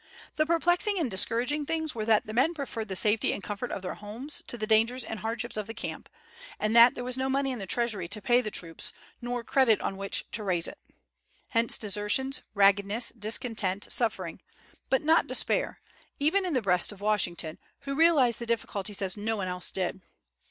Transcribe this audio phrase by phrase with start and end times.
[0.35, 3.83] The perplexing and discouraging things were that the men preferred the safety and comfort of
[3.83, 6.09] their homes to the dangers and hardships of the camp,
[6.59, 9.79] and that there was no money in the treasury to pay the troops, nor credit
[9.79, 10.79] on which to raise it.
[11.49, 14.41] Hence desertions, raggedness, discontent, suffering;
[14.89, 15.81] but not despair,
[16.17, 20.01] even in the breast of Washington, who realized the difficulties as none else did.